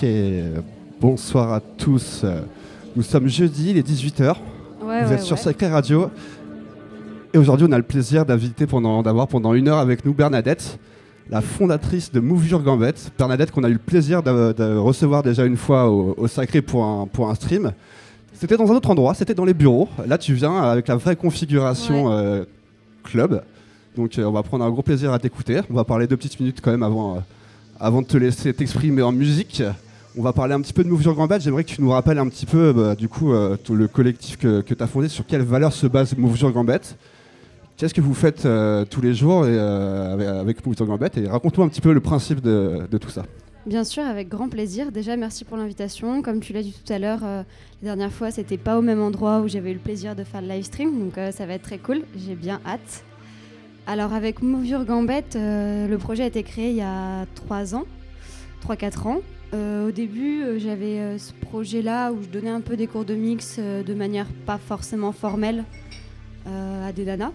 [0.00, 0.06] Ok,
[1.00, 2.24] bonsoir à tous.
[2.94, 4.28] Nous sommes jeudi, il est 18h.
[4.28, 4.36] Ouais,
[4.80, 5.42] Vous ouais, êtes sur ouais.
[5.42, 6.08] Sacré Radio.
[7.34, 10.78] Et aujourd'hui, on a le plaisir d'inviter pendant, d'avoir pendant une heure avec nous Bernadette,
[11.30, 13.10] la fondatrice de Mouvure Gambette.
[13.18, 16.62] Bernadette qu'on a eu le plaisir de, de recevoir déjà une fois au, au Sacré
[16.62, 17.72] pour un, pour un stream.
[18.34, 19.88] C'était dans un autre endroit, c'était dans les bureaux.
[20.06, 22.44] Là, tu viens avec la vraie configuration euh,
[23.02, 23.42] club.
[23.96, 25.60] Donc, euh, on va prendre un gros plaisir à t'écouter.
[25.68, 27.20] On va parler deux petites minutes quand même avant, euh,
[27.80, 29.60] avant de te laisser t'exprimer en musique.
[30.18, 31.42] On va parler un petit peu de Gambette.
[31.42, 34.60] J'aimerais que tu nous rappelles un petit peu, bah, du coup, euh, le collectif que,
[34.60, 36.96] tu as fondé, sur quelles valeurs se base Gambette.
[37.76, 40.12] Qu'est-ce que vous faites euh, tous les jours euh,
[40.42, 43.22] avec, avec Et raconte-nous un petit peu le principe de, tout ça.
[43.68, 44.90] Bien sûr, avec grand plaisir.
[44.90, 46.22] Déjà, merci pour l'invitation.
[46.22, 47.42] Comme tu l'as dit tout à l'heure, euh,
[47.82, 50.40] la dernière fois, c'était pas au même endroit où j'avais eu le plaisir de faire
[50.40, 52.00] le live stream, donc euh, ça va être très cool.
[52.16, 53.04] J'ai bien hâte.
[53.86, 57.84] Alors, avec Mouvure Gambette, euh, le projet a été créé il y a 3 ans,
[58.66, 59.20] 3-4 ans.
[59.54, 63.04] Euh, au début, euh, j'avais euh, ce projet-là où je donnais un peu des cours
[63.04, 65.64] de mix de manière pas forcément formelle
[66.46, 67.32] à des nanas.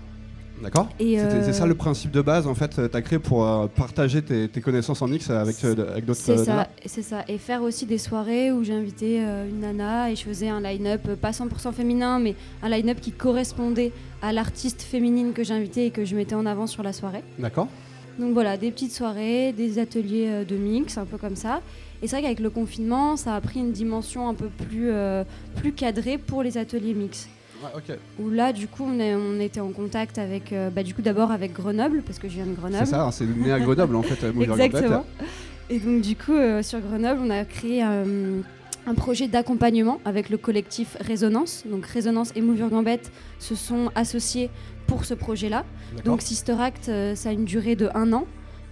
[0.61, 4.47] D'accord C'est ça le principe de base, en fait, tu as créé pour partager tes,
[4.47, 7.23] tes connaissances en mix avec, avec d'autres C'est ça, c'est ça.
[7.27, 11.29] Et faire aussi des soirées où j'invitais une nana et je faisais un line-up pas
[11.29, 13.91] 100% féminin, mais un line-up qui correspondait
[14.23, 17.23] à l'artiste féminine que j'invitais et que je mettais en avant sur la soirée.
[17.37, 17.67] D'accord
[18.17, 21.61] Donc voilà, des petites soirées, des ateliers de mix, un peu comme ça.
[22.03, 25.23] Et c'est vrai qu'avec le confinement, ça a pris une dimension un peu plus, euh,
[25.55, 27.29] plus cadrée pour les ateliers mix.
[27.63, 27.97] Ouais.
[28.19, 31.01] Où là, du coup, on, est- on était en contact avec, euh, bah, du coup,
[31.01, 32.85] d'abord avec Grenoble, parce que je viens de Grenoble.
[32.85, 34.33] C'est ça, hein, c'est né à Grenoble, en fait, euh.
[34.65, 35.05] Exactement.
[35.69, 40.37] Et donc du coup, euh, sur Grenoble, on a créé un projet d'accompagnement avec le
[40.37, 41.63] collectif Résonance.
[41.65, 44.49] Donc Résonance et Mouvure Gambette se sont associés
[44.87, 45.63] pour ce projet-là.
[46.03, 48.25] Donc Sister Act, euh, ça a une durée de un an.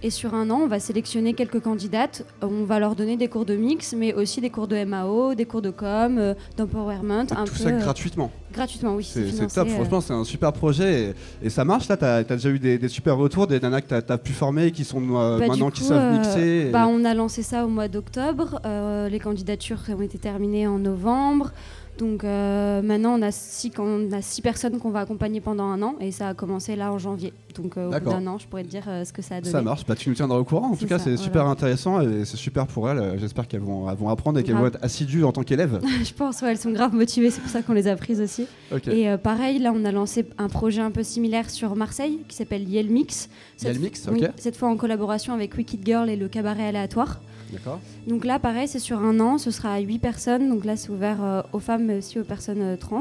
[0.04, 2.24] Et sur un an, on va sélectionner quelques candidates.
[2.42, 5.44] On va leur donner des cours de mix, mais aussi des cours de MAO, des
[5.44, 7.20] cours de com, euh, d'empowerment.
[7.30, 8.32] Un tout peu, ça euh, gratuitement.
[8.52, 9.04] gratuitement, oui.
[9.04, 11.86] C'est top, euh, franchement, c'est un super projet et, et ça marche.
[11.86, 14.32] Là, tu as, déjà eu des, des super retours, des nanas que tu as, pu
[14.32, 16.66] former et qui sont euh, Bah, maintenant qui savent euh, mixer.
[16.68, 18.60] et- bah, on a lancé ça au mois d'octobre.
[18.66, 21.52] Euh, les candidatures ont été terminées en novembre.
[21.98, 25.82] Donc euh, maintenant, on a, six, on a six personnes qu'on va accompagner pendant un
[25.82, 27.32] an et ça a commencé là en janvier.
[27.54, 29.40] Donc euh, au bout d'un an, je pourrais te dire euh, ce que ça a
[29.40, 29.52] donné.
[29.52, 30.72] Ça marche, bah, tu nous tiendras au courant.
[30.72, 31.22] En tout cas, c'est voilà.
[31.22, 33.18] super intéressant et c'est super pour elles.
[33.18, 35.80] J'espère qu'elles vont, vont apprendre et qu'elles vont être assidues en tant qu'élèves.
[36.04, 38.46] je pense, ouais, elles sont grave motivées, c'est pour ça qu'on les a prises aussi.
[38.74, 38.88] Ok.
[38.88, 42.68] Et pareil, là, on a lancé un projet un peu similaire sur Marseille qui s'appelle
[42.68, 43.28] Yel Mix.
[43.56, 44.30] Cette- Yel Mix, oui, ok.
[44.36, 47.20] cette fois en collaboration avec Wicked Girl et le cabaret aléatoire.
[47.52, 47.80] D'accord.
[48.06, 50.48] Donc là, pareil, c'est sur un an, ce sera à 8 personnes.
[50.48, 53.00] Donc là, c'est ouvert euh, aux femmes, mais aussi aux personnes euh, trans.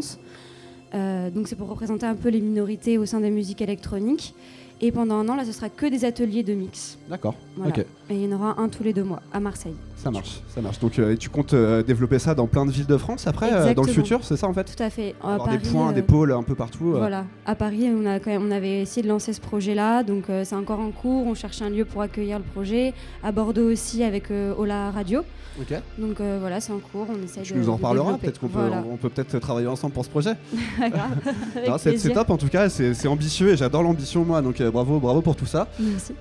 [0.94, 4.36] Euh, donc c'est pour représenter un peu les minorités au sein des musiques électroniques.
[4.82, 6.98] Et pendant un an, là, ce sera que des ateliers de mix.
[7.10, 7.36] D'accord.
[7.56, 7.72] Voilà.
[7.72, 7.86] Ok.
[8.10, 9.76] Et il y en aura un tous les deux mois à Marseille.
[10.02, 10.42] Ça marche.
[10.48, 10.80] Ça marche.
[10.80, 13.54] Donc, euh, et tu comptes euh, développer ça dans plein de villes de France après,
[13.54, 15.14] euh, dans le futur, c'est ça en fait Tout à fait.
[15.24, 16.94] À Avoir des Paris, points, des pôles un peu partout.
[16.98, 17.26] Voilà.
[17.46, 20.02] À Paris, on, a quand même, on avait essayé de lancer ce projet-là.
[20.02, 21.28] Donc c'est encore en cours.
[21.28, 22.94] On cherche un lieu pour accueillir le projet.
[23.24, 25.22] À Bordeaux aussi avec Ola Radio.
[25.60, 25.80] Ok.
[26.00, 27.08] Donc voilà, c'est en cours.
[27.10, 28.18] On essaye Tu de nous en reparleras.
[28.18, 28.84] Peut-être qu'on peut, Voilà.
[28.92, 30.34] on peut peut-être travailler ensemble pour ce projet.
[31.78, 32.70] C'est top en tout cas.
[32.70, 34.42] C'est ambitieux et j'adore l'ambition moi.
[34.42, 35.68] Donc bravo, bravo pour tout ça.
[35.80, 36.14] Merci.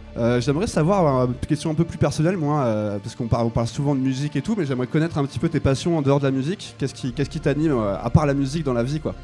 [0.44, 3.94] J'aimerais savoir, une question un peu plus personnelle, moi, parce qu'on parle, on parle souvent
[3.94, 6.24] de musique et tout, mais j'aimerais connaître un petit peu tes passions en dehors de
[6.24, 6.74] la musique.
[6.78, 9.14] Qu'est-ce qui qu'est-ce qui t'anime, euh, à part la musique, dans la vie, quoi?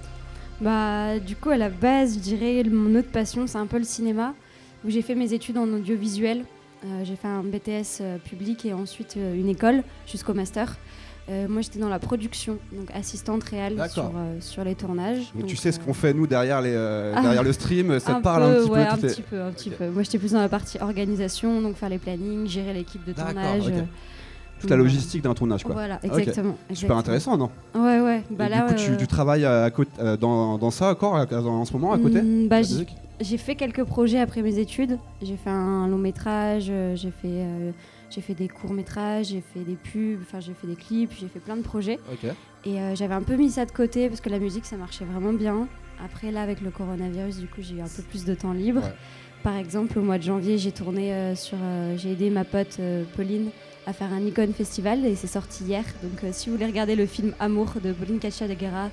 [0.61, 3.85] Bah, du coup, à la base, je dirais mon autre passion, c'est un peu le
[3.85, 4.33] cinéma,
[4.87, 6.45] où j'ai fait mes études en audiovisuel.
[6.85, 10.77] Euh, j'ai fait un BTS euh, public et ensuite euh, une école jusqu'au master.
[11.49, 15.33] Moi, j'étais dans la production, donc assistante réelle sur, sur les tournages.
[15.35, 17.21] Donc, tu sais ce qu'on fait, nous, derrière, les, Ah.
[17.21, 19.51] derrière le stream, ça te parle peu, un petit ouais, peu un les- peu, un
[19.51, 19.89] petit peu.
[19.89, 23.65] Moi, j'étais plus dans la partie organisation, donc faire les plannings, gérer l'équipe de tournage.
[24.61, 25.75] Toute la logistique d'un tournage, quoi.
[25.75, 26.53] Voilà, exactement.
[26.53, 26.99] Super exactement.
[26.99, 27.51] intéressant, non?
[27.75, 28.23] Ouais, ouais.
[28.31, 30.91] Bah là, Du coup, tu, euh, tu travailles à, à côté, euh, dans, dans ça
[30.91, 32.61] encore, en ce moment, à côté hmm, bah,
[33.21, 34.99] J'ai fait quelques projets après mes études.
[35.23, 37.45] J'ai fait un long métrage, euh, j'ai fait,
[38.11, 41.29] j'ai fait des courts métrages, j'ai fait des pubs, enfin j'ai fait des clips, j'ai
[41.29, 41.99] fait plein de projets.
[42.13, 42.31] Ok.
[42.65, 45.05] Et euh, j'avais un peu mis ça de côté parce que la musique ça marchait
[45.05, 45.69] vraiment bien.
[46.05, 48.83] Après là avec le coronavirus, du coup j'ai eu un peu plus de temps libre.
[48.83, 48.95] Ouais.
[49.43, 52.81] Par exemple au mois de janvier j'ai tourné euh, sur, euh, j'ai aidé ma pote
[53.17, 53.51] Pauline
[53.87, 55.85] à faire un Nikon Festival et c'est sorti hier.
[56.03, 58.91] Donc euh, si vous voulez regarder le film Amour de Pauline de Guerra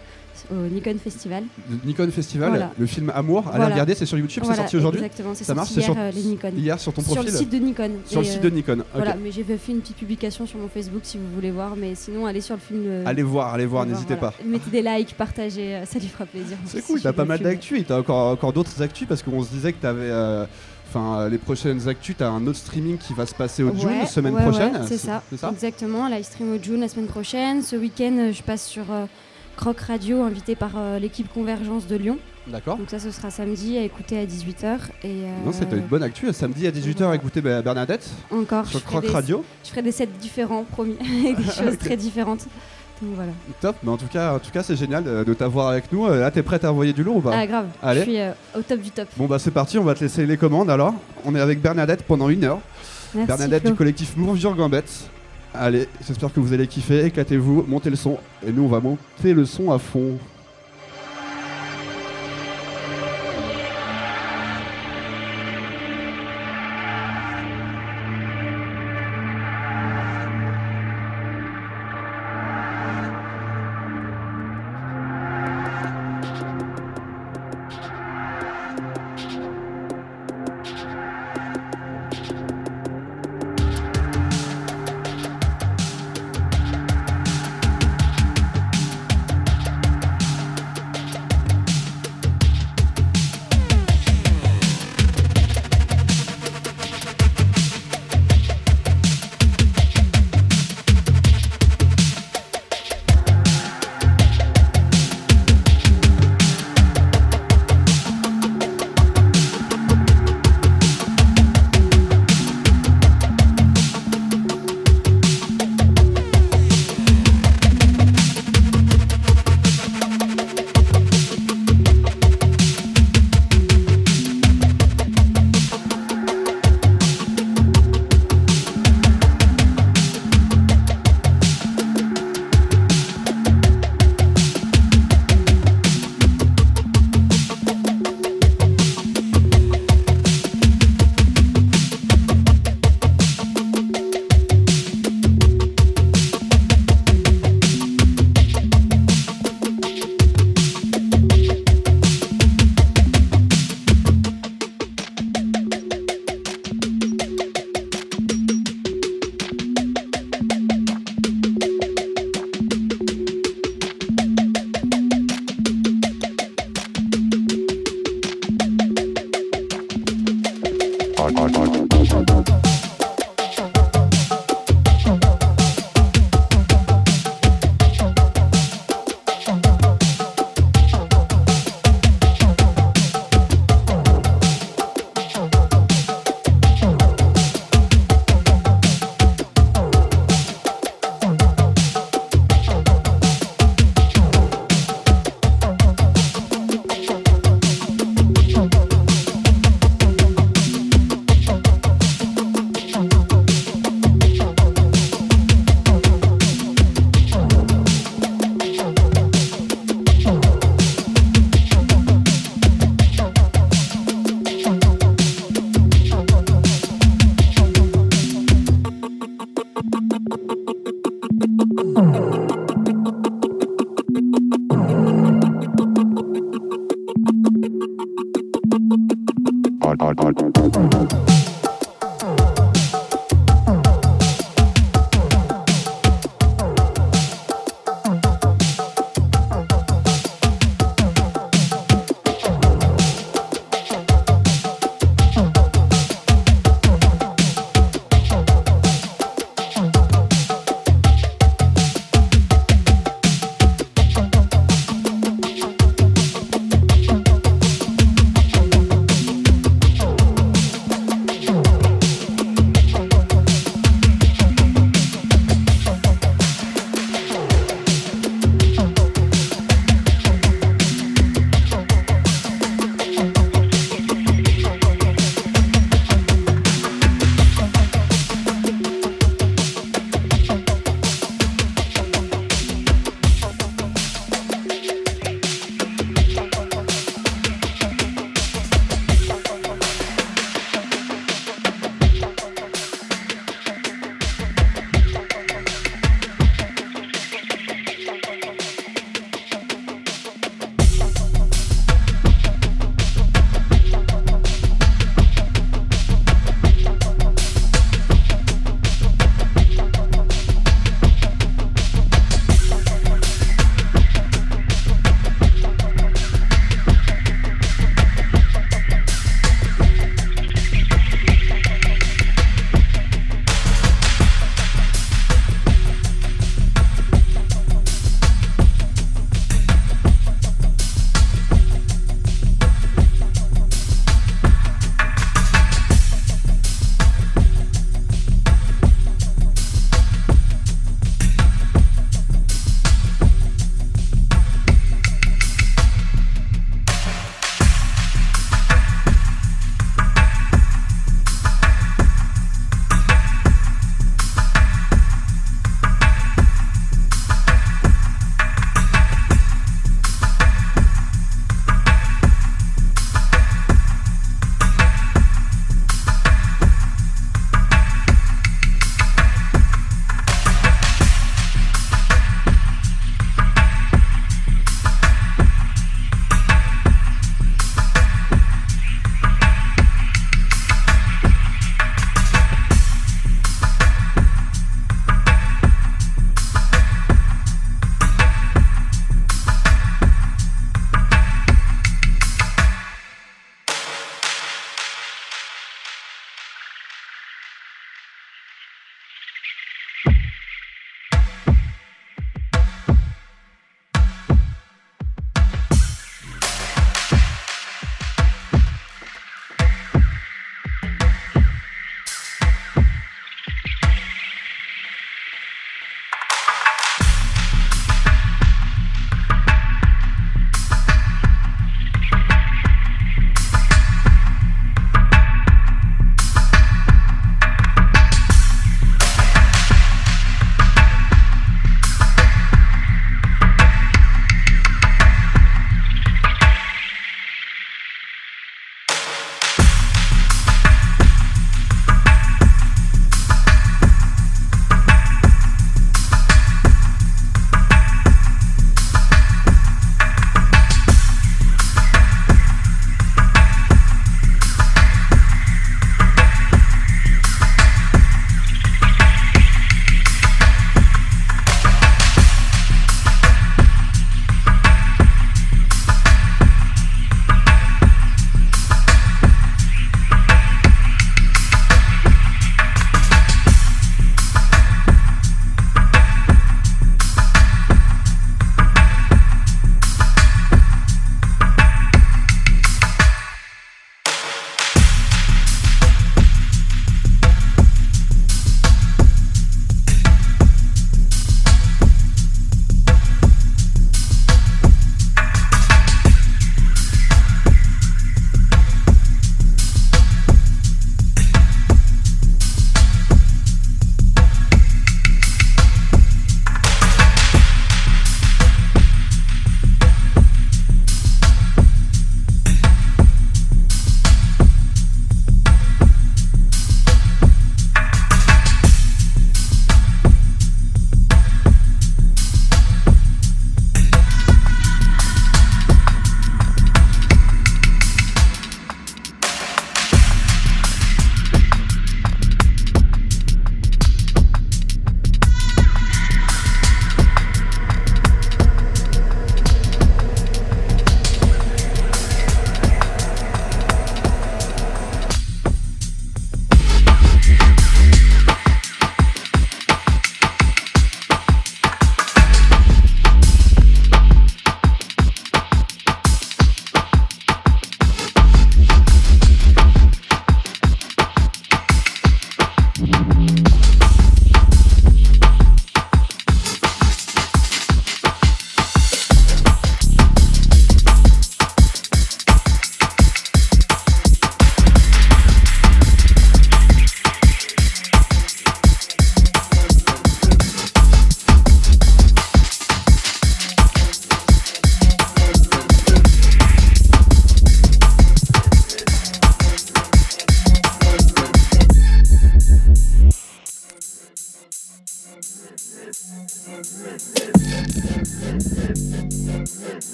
[0.51, 2.72] au Nikon Festival, Le Nikon Festival, Voilà.
[2.78, 3.74] le film Amour, allez Voilà.
[3.74, 6.51] regarder, c'est sur YouTube, c'est sorti aujourd'hui Exactement, c'est sorti hier sur- euh, les Nikon.
[6.57, 7.92] Hier sur ton Sur profil le site de Nikon.
[8.06, 8.84] Sur le site euh, de Nikon.
[8.94, 11.95] Voilà, mais j'ai fait une petite publication sur mon Facebook si vous voulez voir, mais
[11.95, 12.84] sinon allez sur le film.
[12.86, 14.34] euh, Allez voir, allez voir, n'hésitez pas.
[14.45, 16.57] Mettez des likes, partagez, euh, ça lui fera plaisir.
[16.66, 19.50] C'est cool, t'as pas mal d'actu et t'as encore, encore d'autres actus parce qu'on se
[19.50, 20.45] disait que t'avais euh,
[20.95, 23.69] Enfin, euh, les prochaines actus, tu as un autre streaming qui va se passer au
[23.69, 24.74] Ouais, June, semaine ouais, prochaine.
[24.74, 25.24] ouais, c'est ça.
[25.51, 27.63] Exactement, live stream au June la semaine prochaine.
[27.63, 29.06] Ce week-end, euh, je passe sur euh,
[29.56, 32.19] Croc Radio, invité par euh, l'équipe Convergence de Lyon.
[32.45, 32.78] D'accord.
[32.78, 34.78] Donc ça, ce sera samedi à écouter à 18h.
[35.04, 36.31] Et, euh, Non, c'était une bonne actu.
[36.31, 37.16] Samedi à 18h, voilà.
[37.16, 39.44] écoutez bah, Bernadette Encore, sur Croc des, Radio.
[39.63, 42.45] je ferai des sets différents, promis, avec des choses très différentes.
[43.15, 43.31] Voilà.
[43.61, 46.05] Top, mais en tout cas, en tout cas c'est génial euh, de t'avoir avec nous.
[46.05, 48.00] Euh, Là, t'es prête à envoyer du lourd ou pas Ah grave, Allez.
[48.01, 49.07] je suis euh, au top du top.
[49.17, 50.94] Bon, bah c'est parti, on va te laisser les commandes alors.
[51.25, 52.59] On est avec Bernadette pendant une heure.
[53.13, 53.71] Merci Bernadette Flo.
[53.71, 55.09] du collectif Mouvure Gambette.
[55.53, 58.17] Allez, j'espère que vous allez kiffer, éclatez-vous, montez le son.
[58.45, 60.17] Et nous, on va monter le son à fond.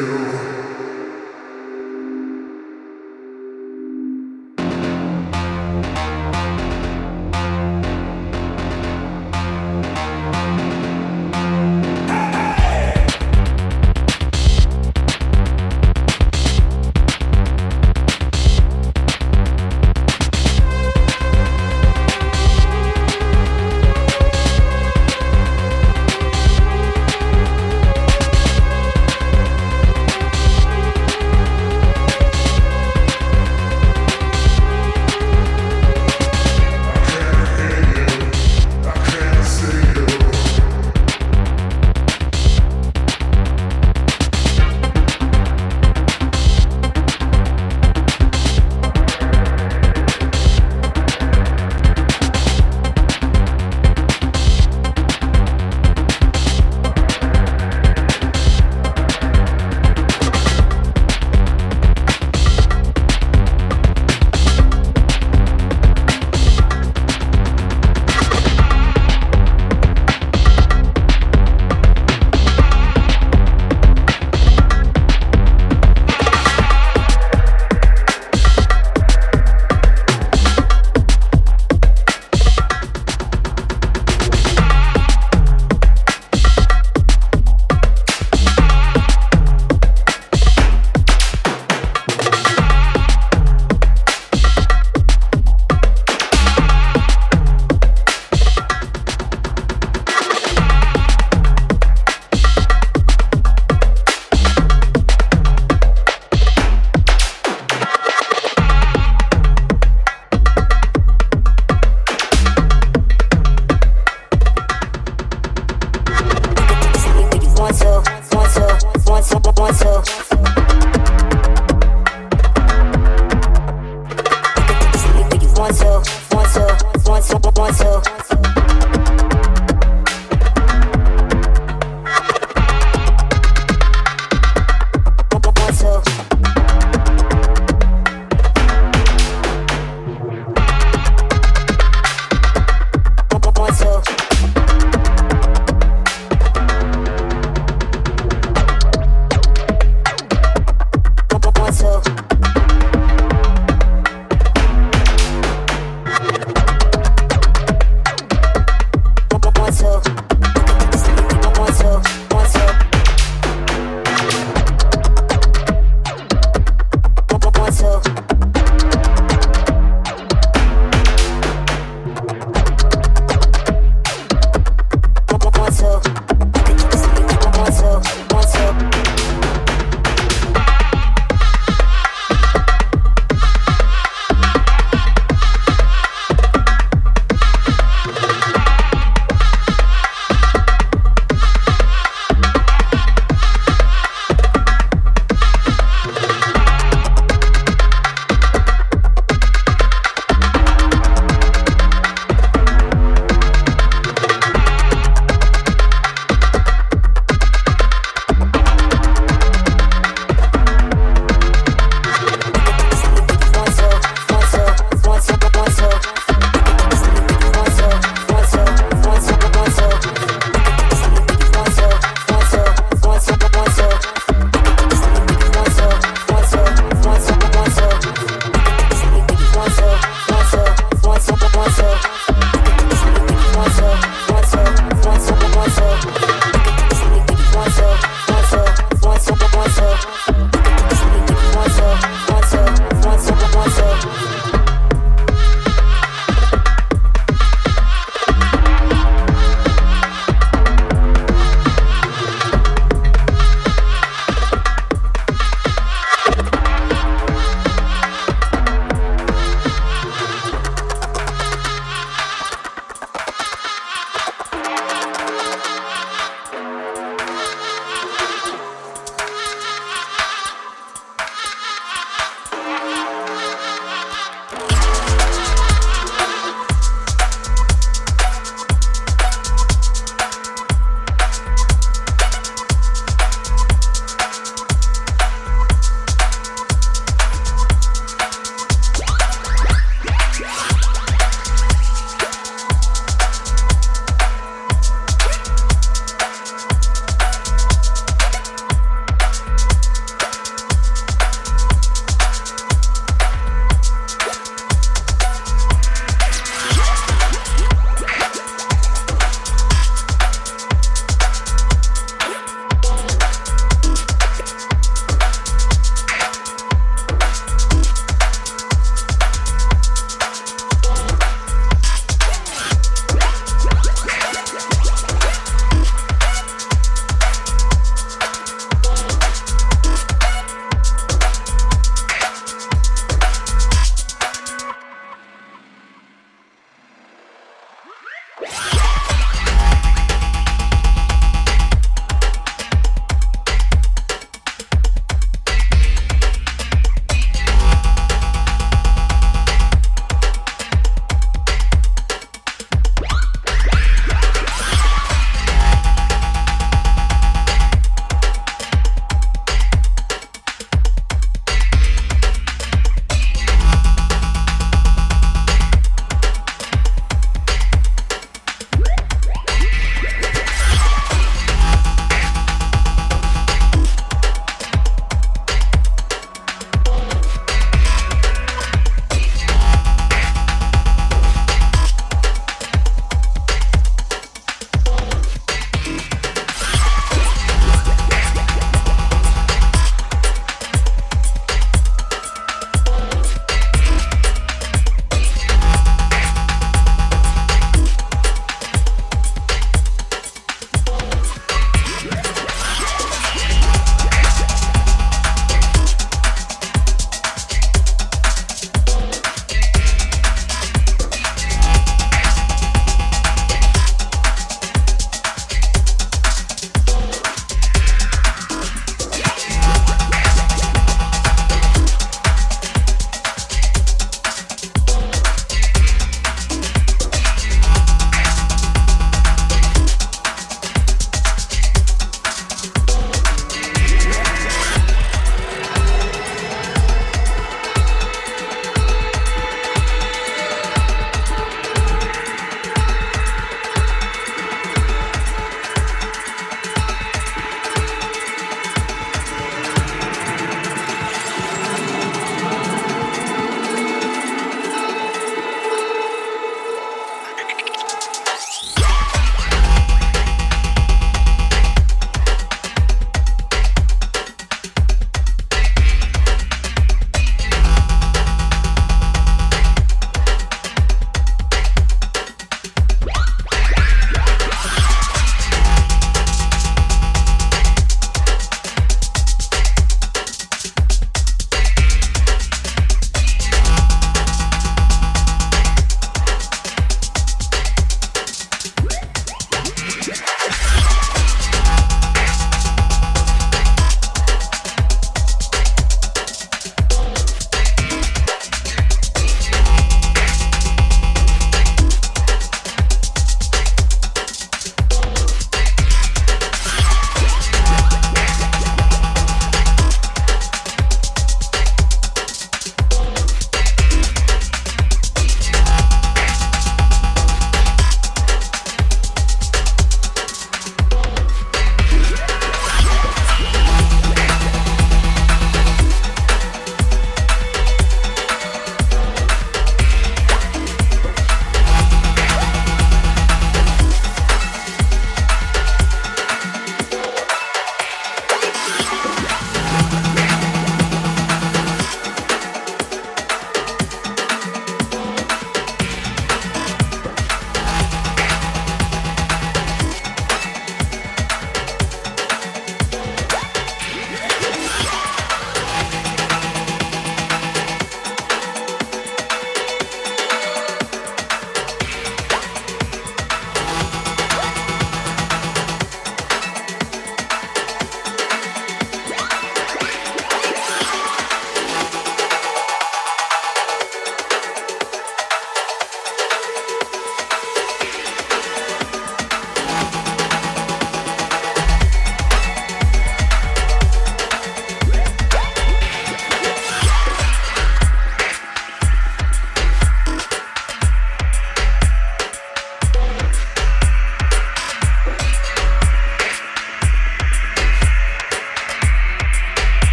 [0.00, 0.39] You.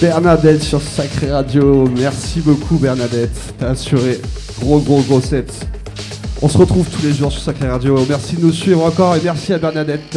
[0.00, 1.88] Bernadette sur Sacré Radio.
[1.88, 3.36] Merci beaucoup Bernadette.
[3.58, 4.20] T'as assuré
[4.60, 5.52] gros gros gros set.
[6.40, 7.98] On se retrouve tous les jours sur Sacré Radio.
[8.08, 10.16] Merci de nous suivre encore et merci à Bernadette.